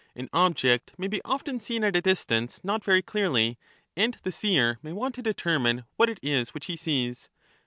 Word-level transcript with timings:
An 0.15 0.29
object 0.33 0.93
may 0.97 1.05
be 1.07 1.21
often 1.23 1.59
seen 1.59 1.83
at 1.83 1.95
a 1.95 2.01
distance 2.01 2.59
not 2.63 2.83
very 2.83 3.03
clearly, 3.03 3.59
and 3.95 4.17
the 4.23 4.31
seer 4.31 4.79
may 4.81 4.93
want 4.93 5.13
to 5.13 5.21
determine 5.21 5.83
what 5.95 6.09
it 6.09 6.19
is 6.23 6.55
which 6.55 6.65
he 6.65 6.75
sees. 6.75 7.29